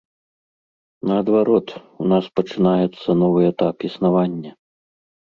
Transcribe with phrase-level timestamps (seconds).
[1.09, 1.67] Наадварот,
[2.03, 4.51] у нас пачынаецца новы этап існавання.